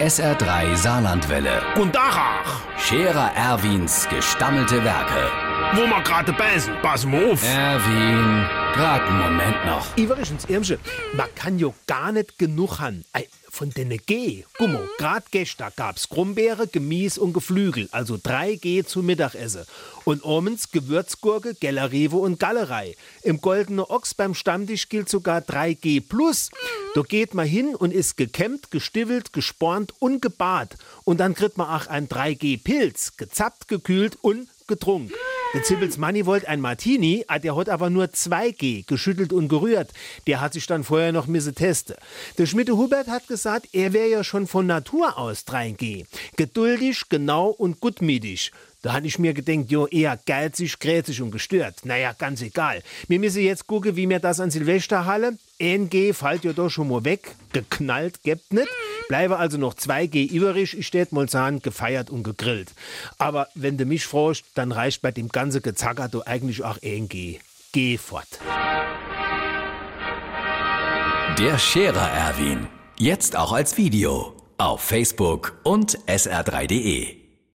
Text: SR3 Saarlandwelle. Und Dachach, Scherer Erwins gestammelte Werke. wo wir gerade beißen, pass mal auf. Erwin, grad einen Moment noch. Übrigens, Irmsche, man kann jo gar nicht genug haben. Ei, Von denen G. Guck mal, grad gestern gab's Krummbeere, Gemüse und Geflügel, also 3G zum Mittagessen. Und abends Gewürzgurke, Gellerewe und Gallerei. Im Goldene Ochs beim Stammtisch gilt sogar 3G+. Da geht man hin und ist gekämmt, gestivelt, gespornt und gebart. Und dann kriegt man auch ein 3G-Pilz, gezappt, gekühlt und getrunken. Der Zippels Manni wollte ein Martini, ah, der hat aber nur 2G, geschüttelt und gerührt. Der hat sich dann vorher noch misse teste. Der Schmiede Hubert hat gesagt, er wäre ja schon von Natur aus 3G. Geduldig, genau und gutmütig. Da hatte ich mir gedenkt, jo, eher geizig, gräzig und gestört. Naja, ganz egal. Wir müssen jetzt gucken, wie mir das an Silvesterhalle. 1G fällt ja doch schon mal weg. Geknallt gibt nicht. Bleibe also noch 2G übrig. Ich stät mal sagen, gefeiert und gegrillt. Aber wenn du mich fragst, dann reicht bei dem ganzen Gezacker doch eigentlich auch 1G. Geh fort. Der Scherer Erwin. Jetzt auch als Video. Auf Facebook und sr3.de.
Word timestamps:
SR3 0.00 0.76
Saarlandwelle. 0.76 1.62
Und 1.80 1.94
Dachach, 1.94 2.60
Scherer 2.78 3.32
Erwins 3.34 4.06
gestammelte 4.10 4.84
Werke. 4.84 5.30
wo 5.74 5.86
wir 5.86 6.02
gerade 6.02 6.32
beißen, 6.34 6.74
pass 6.82 7.06
mal 7.06 7.32
auf. 7.32 7.42
Erwin, 7.42 8.46
grad 8.74 9.02
einen 9.02 9.18
Moment 9.18 9.64
noch. 9.64 9.86
Übrigens, 9.96 10.44
Irmsche, 10.44 10.78
man 11.14 11.34
kann 11.34 11.58
jo 11.58 11.74
gar 11.86 12.12
nicht 12.12 12.38
genug 12.38 12.78
haben. 12.78 13.04
Ei, 13.12 13.26
Von 13.50 13.70
denen 13.70 13.98
G. 14.04 14.44
Guck 14.58 14.68
mal, 14.68 14.86
grad 14.98 15.32
gestern 15.32 15.72
gab's 15.76 16.10
Krummbeere, 16.10 16.66
Gemüse 16.66 17.18
und 17.22 17.32
Geflügel, 17.32 17.88
also 17.90 18.16
3G 18.16 18.84
zum 18.84 19.06
Mittagessen. 19.06 19.64
Und 20.04 20.24
abends 20.26 20.70
Gewürzgurke, 20.70 21.54
Gellerewe 21.54 22.16
und 22.16 22.38
Gallerei. 22.38 22.94
Im 23.22 23.40
Goldene 23.40 23.88
Ochs 23.88 24.12
beim 24.12 24.34
Stammtisch 24.34 24.90
gilt 24.90 25.08
sogar 25.08 25.40
3G+. 25.40 26.02
Da 26.96 27.02
geht 27.02 27.34
man 27.34 27.46
hin 27.46 27.74
und 27.74 27.92
ist 27.92 28.16
gekämmt, 28.16 28.70
gestivelt, 28.70 29.34
gespornt 29.34 29.92
und 29.98 30.22
gebart. 30.22 30.78
Und 31.04 31.20
dann 31.20 31.34
kriegt 31.34 31.58
man 31.58 31.68
auch 31.68 31.88
ein 31.88 32.08
3G-Pilz, 32.08 33.18
gezappt, 33.18 33.68
gekühlt 33.68 34.16
und 34.22 34.48
getrunken. 34.66 35.12
Der 35.52 35.62
Zippels 35.62 35.98
Manni 35.98 36.24
wollte 36.24 36.48
ein 36.48 36.62
Martini, 36.62 37.22
ah, 37.28 37.38
der 37.38 37.54
hat 37.54 37.68
aber 37.68 37.90
nur 37.90 38.06
2G, 38.06 38.86
geschüttelt 38.86 39.34
und 39.34 39.48
gerührt. 39.48 39.90
Der 40.26 40.40
hat 40.40 40.54
sich 40.54 40.66
dann 40.66 40.84
vorher 40.84 41.12
noch 41.12 41.26
misse 41.26 41.52
teste. 41.52 41.98
Der 42.38 42.46
Schmiede 42.46 42.78
Hubert 42.78 43.08
hat 43.08 43.28
gesagt, 43.28 43.68
er 43.74 43.92
wäre 43.92 44.08
ja 44.08 44.24
schon 44.24 44.46
von 44.46 44.66
Natur 44.66 45.18
aus 45.18 45.46
3G. 45.46 46.06
Geduldig, 46.36 47.10
genau 47.10 47.48
und 47.50 47.80
gutmütig. 47.80 48.52
Da 48.86 48.92
hatte 48.92 49.08
ich 49.08 49.18
mir 49.18 49.34
gedenkt, 49.34 49.72
jo, 49.72 49.88
eher 49.88 50.16
geizig, 50.26 50.78
gräzig 50.78 51.20
und 51.20 51.32
gestört. 51.32 51.84
Naja, 51.84 52.14
ganz 52.16 52.40
egal. 52.40 52.84
Wir 53.08 53.18
müssen 53.18 53.42
jetzt 53.42 53.66
gucken, 53.66 53.96
wie 53.96 54.06
mir 54.06 54.20
das 54.20 54.38
an 54.38 54.52
Silvesterhalle. 54.52 55.36
1G 55.58 56.14
fällt 56.14 56.44
ja 56.44 56.52
doch 56.52 56.70
schon 56.70 56.86
mal 56.86 57.04
weg. 57.04 57.34
Geknallt 57.52 58.22
gibt 58.22 58.52
nicht. 58.52 58.68
Bleibe 59.08 59.38
also 59.38 59.58
noch 59.58 59.74
2G 59.74 60.30
übrig. 60.30 60.78
Ich 60.78 60.86
stät 60.86 61.10
mal 61.10 61.28
sagen, 61.28 61.62
gefeiert 61.62 62.10
und 62.10 62.22
gegrillt. 62.22 62.74
Aber 63.18 63.48
wenn 63.56 63.76
du 63.76 63.86
mich 63.86 64.06
fragst, 64.06 64.44
dann 64.54 64.70
reicht 64.70 65.02
bei 65.02 65.10
dem 65.10 65.30
ganzen 65.30 65.62
Gezacker 65.62 66.06
doch 66.08 66.24
eigentlich 66.24 66.62
auch 66.62 66.78
1G. 66.78 67.40
Geh 67.72 67.98
fort. 67.98 68.38
Der 71.40 71.58
Scherer 71.58 72.08
Erwin. 72.08 72.68
Jetzt 73.00 73.34
auch 73.34 73.52
als 73.52 73.76
Video. 73.76 74.36
Auf 74.58 74.80
Facebook 74.80 75.58
und 75.64 75.98
sr3.de. 76.06 77.25